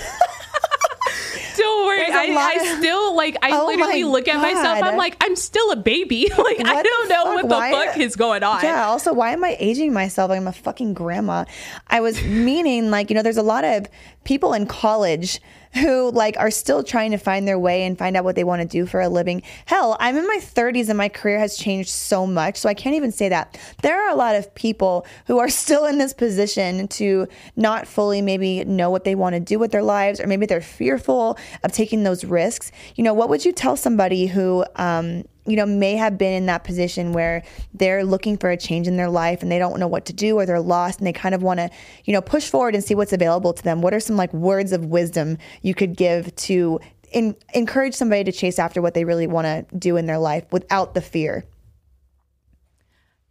[1.58, 2.06] Don't worry.
[2.06, 4.36] I, I, still like I oh literally look God.
[4.36, 4.84] at myself.
[4.84, 6.28] I'm like, I'm still a baby.
[6.38, 7.36] like what I don't know fuck?
[7.36, 7.72] what the why?
[7.72, 8.64] fuck is going on.
[8.64, 10.30] Yeah, also why am I aging myself?
[10.30, 11.46] Like I'm a fucking grandma.
[11.88, 13.88] I was meaning like, you know, there's a lot of
[14.26, 15.40] people in college
[15.76, 18.62] who like are still trying to find their way and find out what they want
[18.62, 19.42] to do for a living.
[19.66, 22.96] Hell, I'm in my 30s and my career has changed so much, so I can't
[22.96, 23.58] even say that.
[23.82, 28.22] There are a lot of people who are still in this position to not fully
[28.22, 31.72] maybe know what they want to do with their lives, or maybe they're fearful of
[31.72, 32.72] taking those risks.
[32.96, 36.46] You know, what would you tell somebody who um, you know, may have been in
[36.48, 39.88] that position where they're looking for a change in their life and they don't know
[39.88, 41.70] what to do or they're lost and they kind of want to,
[42.06, 43.82] you know, push forward and see what's available to them.
[43.82, 46.80] What are some like words of wisdom you could give to
[47.12, 50.46] in, encourage somebody to chase after what they really want to do in their life
[50.52, 51.46] without the fear?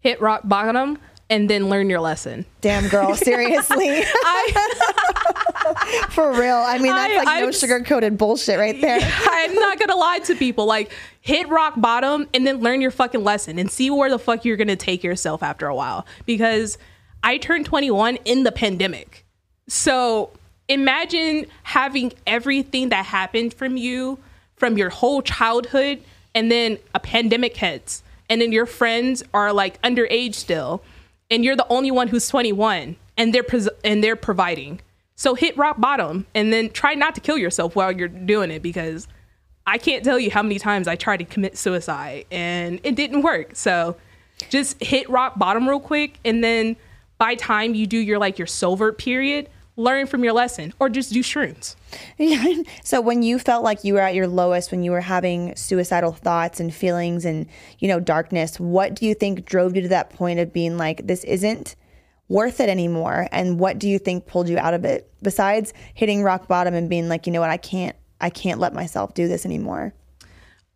[0.00, 0.98] Hit rock bottom
[1.30, 2.44] and then learn your lesson.
[2.60, 4.02] Damn, girl, seriously.
[4.04, 6.56] I, For real.
[6.56, 8.98] I mean, that's I, like no sugar coated bullshit right there.
[9.00, 10.66] I'm not going to lie to people.
[10.66, 14.44] Like, hit rock bottom and then learn your fucking lesson and see where the fuck
[14.44, 16.06] you're going to take yourself after a while.
[16.26, 16.78] Because
[17.22, 19.24] I turned 21 in the pandemic.
[19.66, 20.30] So
[20.68, 24.18] imagine having everything that happened from you
[24.56, 26.02] from your whole childhood
[26.34, 30.82] and then a pandemic hits and then your friends are like underage still
[31.34, 34.80] and you're the only one who's 21 and they're pres- and they're providing.
[35.16, 38.62] So hit rock bottom and then try not to kill yourself while you're doing it
[38.62, 39.08] because
[39.66, 43.22] I can't tell you how many times I tried to commit suicide and it didn't
[43.22, 43.56] work.
[43.56, 43.96] So
[44.48, 46.76] just hit rock bottom real quick and then
[47.18, 51.12] by time you do your like your silver period, learn from your lesson or just
[51.12, 51.74] do shrooms.
[52.18, 52.62] Yeah.
[52.84, 56.12] So when you felt like you were at your lowest, when you were having suicidal
[56.12, 57.46] thoughts and feelings and,
[57.78, 61.06] you know, darkness, what do you think drove you to that point of being like,
[61.06, 61.74] this isn't
[62.28, 63.26] worth it anymore?
[63.32, 66.88] And what do you think pulled you out of it besides hitting rock bottom and
[66.88, 69.94] being like, you know what, I can't, I can't let myself do this anymore?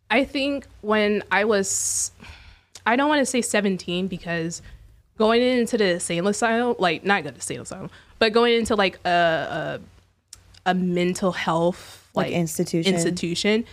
[0.09, 2.11] I think when I was,
[2.85, 4.61] I don't want to say 17 because
[5.17, 8.99] going into the insane asylum, like not going to insane asylum, but going into like
[9.05, 9.79] a
[10.65, 12.93] a, a mental health like, like institution.
[12.93, 13.65] institution,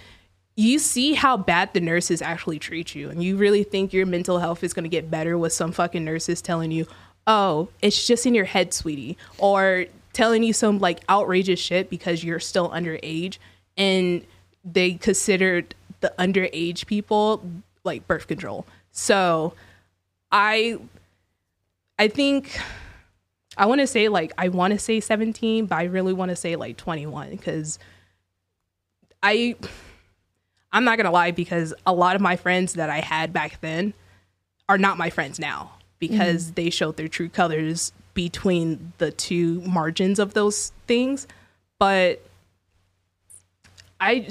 [0.54, 4.38] you see how bad the nurses actually treat you, and you really think your mental
[4.38, 6.86] health is going to get better with some fucking nurses telling you,
[7.26, 12.24] "Oh, it's just in your head, sweetie," or telling you some like outrageous shit because
[12.24, 13.38] you're still underage,
[13.76, 14.24] and
[14.64, 17.42] they considered the underage people
[17.84, 18.66] like birth control.
[18.92, 19.52] So,
[20.32, 20.78] I
[21.98, 22.58] I think
[23.56, 26.36] I want to say like I want to say 17, but I really want to
[26.36, 27.78] say like 21 because
[29.22, 29.56] I
[30.72, 33.94] I'm not gonna lie because a lot of my friends that I had back then
[34.68, 36.54] are not my friends now because mm.
[36.54, 41.26] they showed their true colors between the two margins of those things.
[41.78, 42.22] But
[44.00, 44.28] I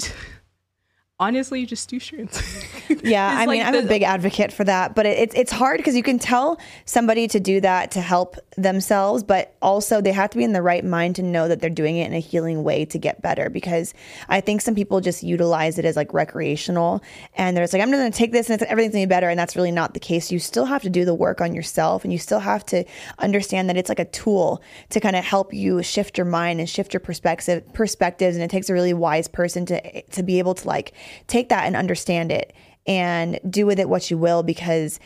[1.20, 3.04] honestly just do shrooms.
[3.04, 5.78] yeah, I mean, like I'm a big advocate for that, but it, it's it's hard
[5.78, 10.30] because you can tell somebody to do that to help themselves, but also they have
[10.32, 12.64] to be in the right mind to know that they're doing it in a healing
[12.64, 13.50] way to get better.
[13.50, 13.94] Because
[14.28, 17.02] I think some people just utilize it as like recreational,
[17.36, 19.30] and they're just like, I'm going to take this and everything's going to be better,
[19.30, 20.32] and that's really not the case.
[20.32, 22.84] You still have to do the work on yourself, and you still have to
[23.20, 26.70] understand that it's like a tool to kind of help you shift your mind and
[26.70, 30.54] shift your perspective perspectives, and it takes a really wise person to to be able
[30.54, 30.94] to like
[31.28, 32.54] take that and understand it
[32.88, 35.00] and do with it what you will because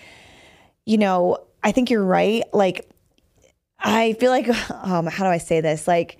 [0.85, 2.43] you know i think you're right.
[2.53, 2.89] Like
[3.79, 5.87] i feel like um, how do i say this?
[5.87, 6.17] Like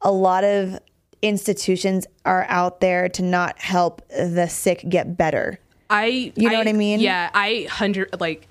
[0.00, 0.78] a lot of
[1.22, 5.58] institutions are out there to not help the sick get better.
[5.88, 7.00] I you know I, what i mean?
[7.00, 8.46] Yeah i hundred like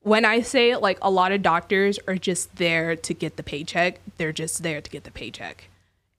[0.00, 4.00] when i say like a lot of doctors are just there to get the paycheck.
[4.18, 5.68] They're just there to get the paycheck.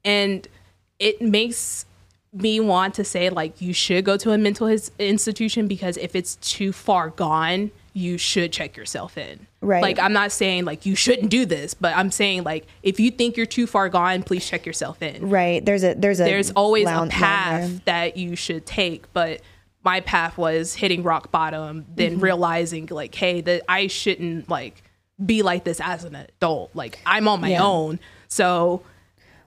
[0.03, 0.47] And
[0.99, 1.85] it makes
[2.35, 4.67] me want to say like you should go to a mental
[4.99, 9.47] institution because if it's too far gone, you should check yourself in.
[9.61, 9.81] Right.
[9.81, 13.09] Like I'm not saying like you shouldn't do this, but I'm saying like if you
[13.09, 15.29] think you're too far gone, please check yourself in.
[15.29, 15.65] Right.
[15.65, 19.41] There's a there's a there's always a path that you should take, but
[19.83, 22.21] my path was hitting rock bottom, then mm-hmm.
[22.21, 24.83] realizing like, hey, that I shouldn't like
[25.23, 26.71] be like this as an adult.
[26.73, 27.63] Like I'm on my yeah.
[27.63, 27.99] own.
[28.27, 28.83] So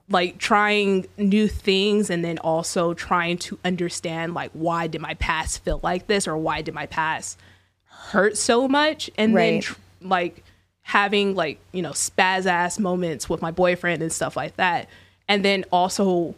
[0.09, 5.63] like trying new things and then also trying to understand like why did my past
[5.63, 7.39] feel like this or why did my past
[7.85, 9.51] hurt so much and right.
[9.51, 10.43] then tr- like
[10.81, 14.89] having like you know spaz ass moments with my boyfriend and stuff like that
[15.27, 16.33] and then also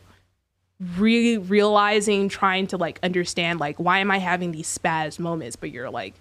[0.98, 5.72] really realizing trying to like understand like why am i having these spaz moments but
[5.72, 6.16] you're like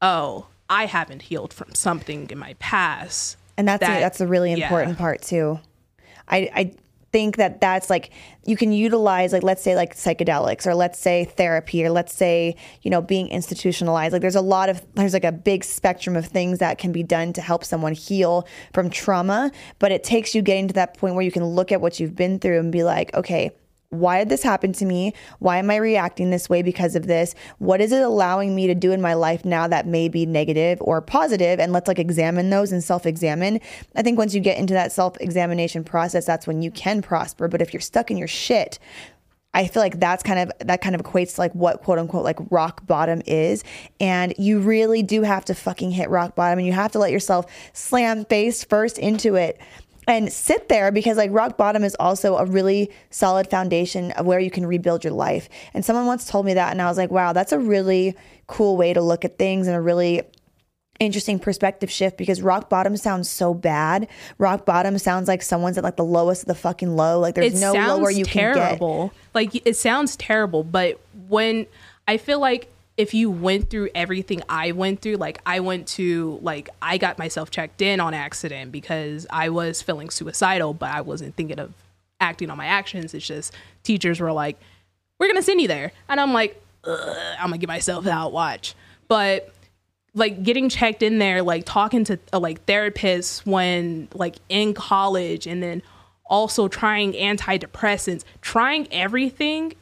[0.00, 4.26] oh i haven't healed from something in my past and that's that, a, that's a
[4.26, 4.98] really important yeah.
[4.98, 5.60] part too
[6.28, 6.74] I, I
[7.12, 8.10] think that that's like
[8.46, 12.56] you can utilize like let's say like psychedelics or let's say therapy or let's say
[12.80, 14.12] you know being institutionalized.
[14.12, 17.02] Like there's a lot of there's like a big spectrum of things that can be
[17.02, 21.14] done to help someone heal from trauma but it takes you getting to that point
[21.14, 23.50] where you can look at what you've been through and be like okay
[23.92, 25.12] why did this happen to me?
[25.38, 27.34] Why am I reacting this way because of this?
[27.58, 30.78] What is it allowing me to do in my life now that may be negative
[30.80, 31.60] or positive?
[31.60, 33.60] And let's like examine those and self examine.
[33.94, 37.48] I think once you get into that self examination process, that's when you can prosper.
[37.48, 38.78] But if you're stuck in your shit,
[39.54, 42.24] I feel like that's kind of that kind of equates to like what quote unquote
[42.24, 43.62] like rock bottom is.
[44.00, 47.12] And you really do have to fucking hit rock bottom and you have to let
[47.12, 49.60] yourself slam face first into it
[50.06, 54.40] and sit there because like rock bottom is also a really solid foundation of where
[54.40, 55.48] you can rebuild your life.
[55.74, 58.14] And someone once told me that and I was like, wow, that's a really
[58.46, 60.22] cool way to look at things and a really
[60.98, 64.08] interesting perspective shift because rock bottom sounds so bad.
[64.38, 67.18] Rock bottom sounds like someone's at like the lowest of the fucking low.
[67.18, 69.08] Like there's it no lower you terrible.
[69.08, 69.34] can get.
[69.34, 71.66] Like it sounds terrible, but when
[72.06, 76.38] I feel like if you went through everything I went through, like I went to
[76.42, 81.00] like I got myself checked in on accident because I was feeling suicidal, but I
[81.00, 81.72] wasn't thinking of
[82.20, 83.14] acting on my actions.
[83.14, 84.58] It's just teachers were like,
[85.18, 88.32] "We're gonna send you there," and I'm like, I'm gonna get myself out.
[88.32, 88.74] Watch,
[89.08, 89.52] but
[90.14, 95.46] like getting checked in there, like talking to uh, like therapists when like in college,
[95.46, 95.82] and then
[96.26, 99.74] also trying antidepressants, trying everything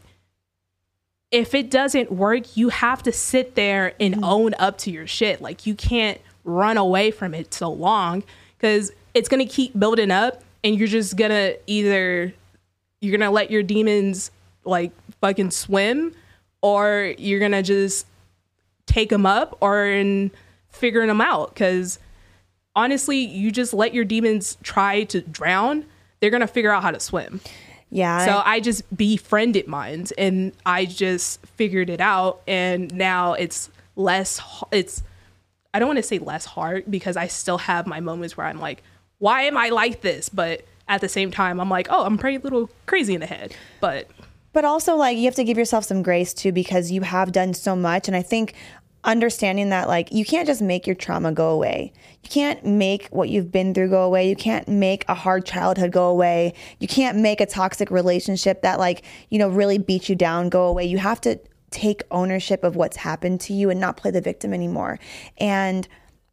[1.30, 4.24] if it doesn't work, you have to sit there and mm-hmm.
[4.24, 5.40] own up to your shit.
[5.40, 8.24] Like you can't run away from it so long
[8.56, 12.32] because it's gonna keep building up, and you're just gonna either
[13.00, 14.30] you're gonna let your demons
[14.64, 16.14] like fucking swim,
[16.62, 18.06] or you're gonna just
[18.86, 20.30] take them up or in
[20.68, 21.54] figuring them out.
[21.54, 21.98] Because
[22.74, 25.86] honestly, you just let your demons try to drown,
[26.18, 27.40] they're gonna figure out how to swim.
[27.90, 28.24] Yeah.
[28.24, 34.40] So I just befriended mine and I just figured it out and now it's less
[34.70, 35.02] it's
[35.74, 38.60] I don't want to say less hard because I still have my moments where I'm
[38.60, 38.82] like
[39.18, 42.38] why am I like this but at the same time I'm like oh I'm pretty
[42.38, 44.08] little crazy in the head but
[44.52, 47.54] but also like you have to give yourself some grace too because you have done
[47.54, 48.54] so much and I think
[49.04, 51.92] understanding that like you can't just make your trauma go away.
[52.22, 54.28] You can't make what you've been through go away.
[54.28, 56.54] You can't make a hard childhood go away.
[56.78, 60.66] You can't make a toxic relationship that like, you know, really beat you down go
[60.66, 60.84] away.
[60.84, 64.52] You have to take ownership of what's happened to you and not play the victim
[64.52, 64.98] anymore.
[65.38, 65.88] And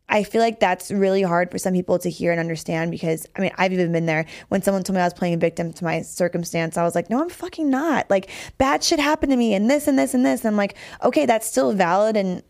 [0.09, 3.41] I feel like that's really hard for some people to hear and understand because I
[3.41, 4.25] mean, I've even been there.
[4.47, 7.09] When someone told me I was playing a victim to my circumstance, I was like,
[7.09, 8.09] no, I'm fucking not.
[8.09, 10.41] Like, bad shit happened to me and this and this and this.
[10.41, 12.41] And I'm like, okay, that's still valid and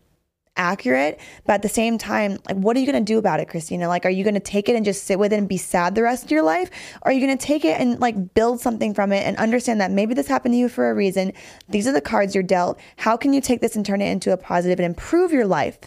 [0.58, 1.18] accurate.
[1.46, 3.88] But at the same time, like, what are you going to do about it, Christina?
[3.88, 5.94] Like, are you going to take it and just sit with it and be sad
[5.94, 6.70] the rest of your life?
[7.02, 9.80] Or are you going to take it and like build something from it and understand
[9.80, 11.32] that maybe this happened to you for a reason?
[11.68, 12.78] These are the cards you're dealt.
[12.96, 15.78] How can you take this and turn it into a positive and improve your life?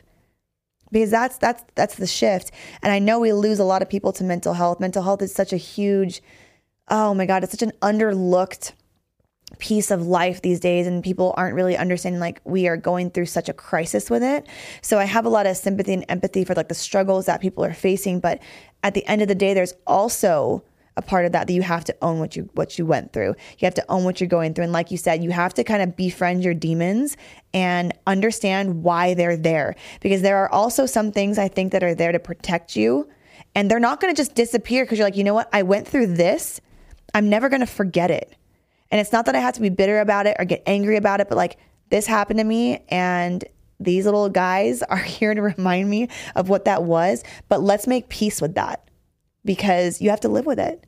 [0.91, 4.11] because that's that's that's the shift and i know we lose a lot of people
[4.11, 6.21] to mental health mental health is such a huge
[6.89, 8.73] oh my god it's such an underlooked
[9.61, 13.27] piece of life these days and people aren't really understanding like we are going through
[13.27, 14.47] such a crisis with it.
[14.81, 17.63] So i have a lot of sympathy and empathy for like the struggles that people
[17.63, 18.39] are facing but
[18.83, 20.63] at the end of the day there's also
[20.97, 23.35] a part of that that you have to own what you what you went through.
[23.59, 25.63] You have to own what you're going through and like you said you have to
[25.63, 27.15] kind of befriend your demons
[27.53, 31.95] and understand why they're there because there are also some things i think that are
[31.95, 33.07] there to protect you
[33.53, 35.49] and they're not going to just disappear because you're like you know what?
[35.53, 36.59] I went through this.
[37.13, 38.35] I'm never going to forget it
[38.91, 41.21] and it's not that I have to be bitter about it or get angry about
[41.21, 41.57] it, but like
[41.89, 43.43] this happened to me and
[43.79, 47.23] these little guys are here to remind me of what that was.
[47.49, 48.87] But let's make peace with that
[49.45, 50.83] because you have to live with it.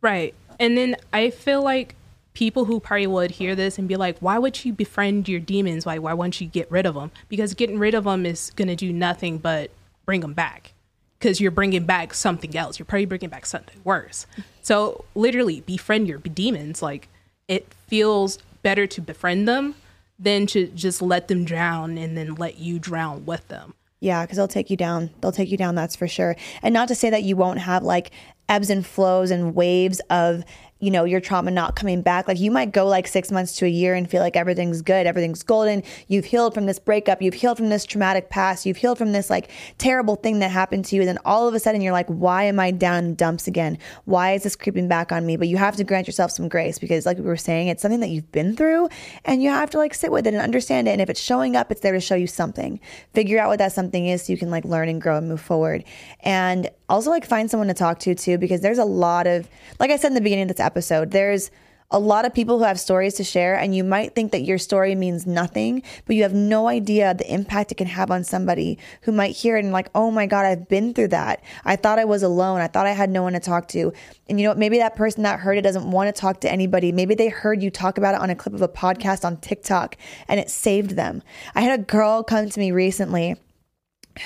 [0.00, 0.34] Right.
[0.60, 1.94] And then I feel like
[2.34, 5.84] people who probably would hear this and be like, why would you befriend your demons?
[5.84, 7.10] Why, why won't you get rid of them?
[7.28, 9.70] Because getting rid of them is going to do nothing but
[10.04, 10.74] bring them back.
[11.18, 12.78] Because you're bringing back something else.
[12.78, 14.26] You're probably bringing back something worse.
[14.62, 16.80] So literally befriend your demons.
[16.80, 17.08] Like,
[17.48, 19.74] it feels better to befriend them
[20.18, 23.74] than to just let them drown and then let you drown with them.
[24.00, 25.10] Yeah, because they'll take you down.
[25.20, 26.36] They'll take you down, that's for sure.
[26.62, 28.12] And not to say that you won't have like
[28.48, 30.44] ebbs and flows and waves of
[30.80, 32.28] you know, your trauma not coming back.
[32.28, 35.06] Like you might go like six months to a year and feel like everything's good,
[35.06, 35.82] everything's golden.
[36.06, 39.30] You've healed from this breakup, you've healed from this traumatic past, you've healed from this
[39.30, 41.02] like terrible thing that happened to you.
[41.02, 43.78] And then all of a sudden you're like, why am I down in dumps again?
[44.04, 45.36] Why is this creeping back on me?
[45.36, 48.00] But you have to grant yourself some grace because, like we were saying, it's something
[48.00, 48.88] that you've been through
[49.24, 50.92] and you have to like sit with it and understand it.
[50.92, 52.80] And if it's showing up, it's there to show you something.
[53.14, 55.40] Figure out what that something is so you can like learn and grow and move
[55.40, 55.84] forward.
[56.20, 59.90] And also like find someone to talk to too, because there's a lot of, like
[59.90, 61.50] I said in the beginning of this episode, there's
[61.90, 64.58] a lot of people who have stories to share, and you might think that your
[64.58, 68.78] story means nothing, but you have no idea the impact it can have on somebody
[69.02, 71.42] who might hear it and, like, oh my God, I've been through that.
[71.64, 72.60] I thought I was alone.
[72.60, 73.90] I thought I had no one to talk to.
[74.28, 74.58] And you know what?
[74.58, 76.92] Maybe that person that heard it doesn't want to talk to anybody.
[76.92, 79.96] Maybe they heard you talk about it on a clip of a podcast on TikTok
[80.28, 81.22] and it saved them.
[81.54, 83.36] I had a girl come to me recently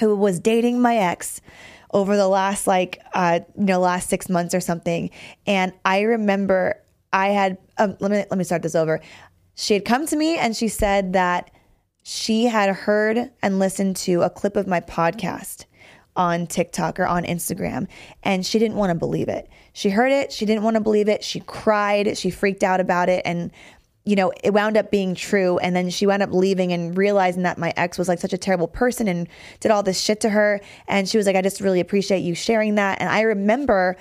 [0.01, 1.41] who was dating my ex
[1.93, 5.11] over the last like uh, you know last six months or something.
[5.47, 6.81] And I remember
[7.13, 9.01] I had um, let me let me start this over.
[9.55, 11.51] She had come to me and she said that
[12.03, 15.67] she had heard and listened to a clip of my podcast
[16.15, 17.87] on TikTok or on Instagram,
[18.23, 19.49] and she didn't want to believe it.
[19.73, 21.25] She heard it, she didn't want to believe it.
[21.25, 23.51] She cried, she freaked out about it, and
[24.05, 25.59] you know, it wound up being true.
[25.59, 28.39] And then she wound up leaving and realizing that my ex was like such a
[28.39, 29.29] terrible person and
[29.61, 30.61] did all this shit to her.
[30.89, 33.01] And she was like, I just really appreciate you sharing that.
[33.01, 33.97] And I remember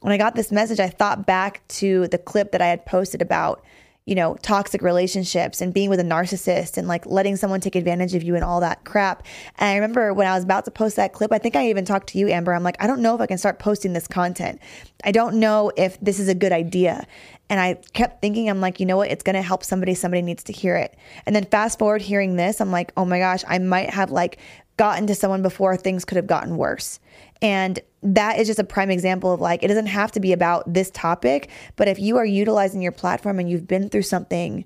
[0.00, 3.22] when I got this message, I thought back to the clip that I had posted
[3.22, 3.62] about,
[4.04, 8.14] you know, toxic relationships and being with a narcissist and like letting someone take advantage
[8.14, 9.22] of you and all that crap.
[9.58, 11.84] And I remember when I was about to post that clip, I think I even
[11.84, 12.52] talked to you, Amber.
[12.52, 14.60] I'm like, I don't know if I can start posting this content.
[15.04, 17.06] I don't know if this is a good idea.
[17.48, 19.10] And I kept thinking, I'm like, you know what?
[19.10, 19.94] It's going to help somebody.
[19.94, 20.96] Somebody needs to hear it.
[21.26, 24.38] And then fast forward hearing this, I'm like, oh my gosh, I might have like
[24.82, 26.98] gotten to someone before things could have gotten worse.
[27.40, 30.74] And that is just a prime example of like, it doesn't have to be about
[30.74, 34.64] this topic, but if you are utilizing your platform and you've been through something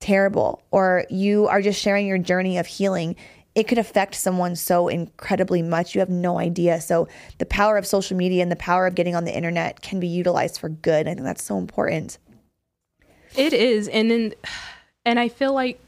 [0.00, 3.14] terrible or you are just sharing your journey of healing,
[3.54, 5.94] it could affect someone so incredibly much.
[5.94, 6.80] You have no idea.
[6.80, 7.06] So,
[7.38, 10.08] the power of social media and the power of getting on the internet can be
[10.08, 11.06] utilized for good.
[11.06, 12.18] I think that's so important.
[13.36, 13.86] It is.
[13.86, 14.34] And then,
[15.04, 15.80] and I feel like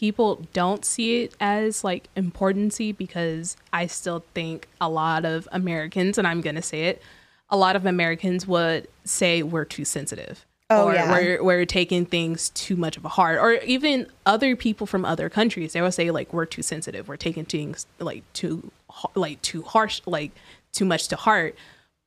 [0.00, 6.16] people don't see it as like importancy because I still think a lot of Americans,
[6.16, 7.02] and I'm going to say it,
[7.50, 10.46] a lot of Americans would say we're too sensitive.
[10.70, 11.12] Oh, or yeah.
[11.12, 13.40] we're, we're taking things too much of a heart.
[13.40, 17.06] Or even other people from other countries, they will say like we're too sensitive.
[17.06, 18.72] We're taking things like too
[19.14, 20.30] like too harsh, like
[20.72, 21.56] too much to heart.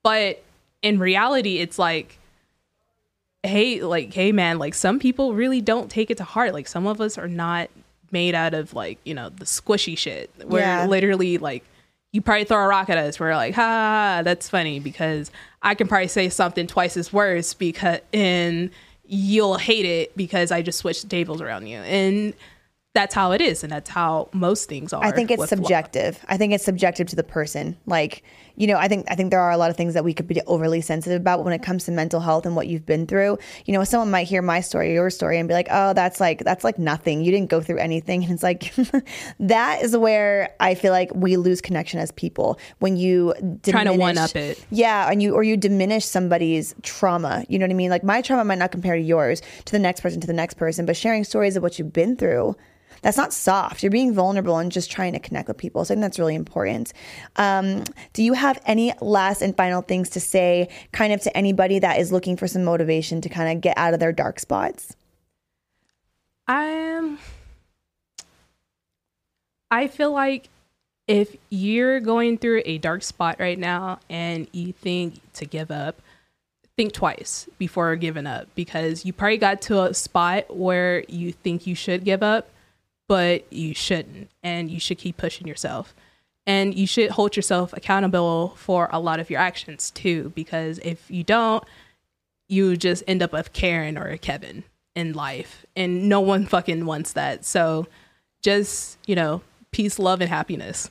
[0.02, 0.44] But
[0.82, 2.18] in reality, it's like,
[3.44, 6.54] hey, like, hey man, like some people really don't take it to heart.
[6.54, 7.70] Like some of us are not
[8.14, 10.30] made out of like, you know, the squishy shit.
[10.46, 10.86] We're yeah.
[10.86, 11.66] literally like
[12.14, 13.20] you probably throw a rock at us.
[13.20, 18.00] We're like, ha, that's funny because I can probably say something twice as worse because
[18.14, 18.70] and
[19.06, 21.78] you'll hate it because I just switched tables around you.
[21.80, 22.34] And
[22.94, 25.04] that's how it is and that's how most things are.
[25.04, 26.16] I think it's subjective.
[26.16, 26.26] Love.
[26.30, 27.76] I think it's subjective to the person.
[27.88, 28.24] Like,
[28.56, 30.28] you know, I think I think there are a lot of things that we could
[30.28, 31.66] be overly sensitive about when it mm-hmm.
[31.66, 33.40] comes to mental health and what you've been through.
[33.66, 36.44] You know, someone might hear my story, your story and be like, "Oh, that's like
[36.44, 37.24] that's like nothing.
[37.24, 38.74] You didn't go through anything." And it's like
[39.40, 43.86] that is where I feel like we lose connection as people when you diminish, trying
[43.86, 44.64] to one up it.
[44.70, 47.44] Yeah, and you or you diminish somebody's trauma.
[47.50, 47.90] You know what I mean?
[47.90, 50.56] Like my trauma might not compare to yours, to the next person, to the next
[50.56, 52.56] person, but sharing stories of what you've been through
[53.04, 53.84] that's not soft.
[53.84, 55.84] You're being vulnerable and just trying to connect with people.
[55.86, 56.94] So I think that's really important.
[57.36, 57.84] Um,
[58.14, 62.00] do you have any last and final things to say, kind of to anybody that
[62.00, 64.96] is looking for some motivation to kind of get out of their dark spots?
[66.48, 67.20] I am.
[69.70, 70.50] I feel like
[71.08, 76.02] if you're going through a dark spot right now and you think to give up,
[76.78, 81.68] think twice before giving up because you probably got to a spot where you think
[81.68, 82.50] you should give up
[83.08, 84.30] but you shouldn't.
[84.42, 85.96] And you should keep pushing yourself.
[86.46, 91.10] And you should hold yourself accountable for a lot of your actions too, because if
[91.10, 91.64] you don't,
[92.50, 94.64] you just end up with Karen or a Kevin
[94.96, 95.66] in life.
[95.76, 97.46] And no one fucking wants that.
[97.46, 97.88] So
[98.42, 99.42] just, you know,
[99.72, 100.90] peace, love, and happiness.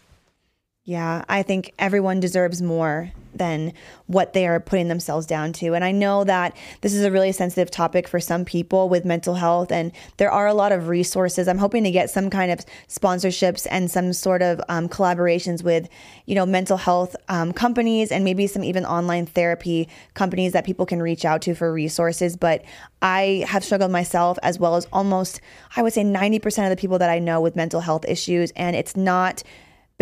[0.85, 3.13] Yeah, I think everyone deserves more
[3.43, 3.73] than
[4.07, 5.75] what they are putting themselves down to.
[5.75, 9.35] And I know that this is a really sensitive topic for some people with mental
[9.35, 11.49] health, and there are a lot of resources.
[11.49, 15.89] I'm hoping to get some kind of sponsorships and some sort of um, collaborations with,
[16.27, 20.87] you know, mental health um, companies and maybe some even online therapy companies that people
[20.87, 22.37] can reach out to for resources.
[22.37, 22.65] But
[23.03, 25.41] I have struggled myself as well as almost,
[25.77, 28.77] I would say, 90% of the people that I know with mental health issues, and
[28.77, 29.43] it's not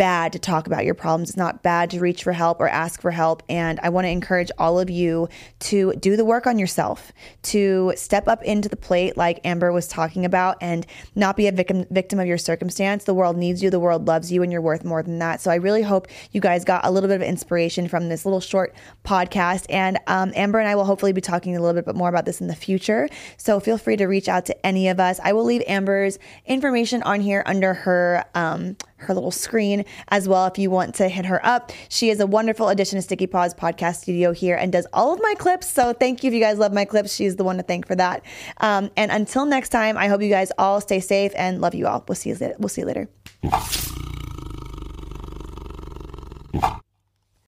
[0.01, 1.29] bad to talk about your problems.
[1.29, 3.43] It's not bad to reach for help or ask for help.
[3.47, 5.29] And I want to encourage all of you
[5.59, 7.11] to do the work on yourself,
[7.43, 11.51] to step up into the plate, like Amber was talking about, and not be a
[11.51, 13.03] victim victim of your circumstance.
[13.03, 13.69] The world needs you.
[13.69, 15.39] The world loves you, and you're worth more than that.
[15.39, 18.41] So I really hope you guys got a little bit of inspiration from this little
[18.41, 18.73] short
[19.05, 19.67] podcast.
[19.69, 22.41] And um, Amber and I will hopefully be talking a little bit more about this
[22.41, 23.07] in the future.
[23.37, 25.19] So feel free to reach out to any of us.
[25.23, 28.25] I will leave Amber's information on here under her.
[28.33, 31.71] Um, her little screen as well if you want to hit her up.
[31.89, 35.21] She is a wonderful addition to Sticky Paws Podcast Studio here and does all of
[35.21, 35.67] my clips.
[35.67, 37.13] So thank you if you guys love my clips.
[37.13, 38.23] She's the one to thank for that.
[38.57, 41.87] Um, and until next time, I hope you guys all stay safe and love you
[41.87, 42.03] all.
[42.07, 42.55] We'll see you later.
[42.59, 43.09] We'll see you later.